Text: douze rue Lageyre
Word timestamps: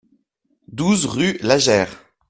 douze 0.67 1.05
rue 1.05 1.37
Lageyre 1.41 1.95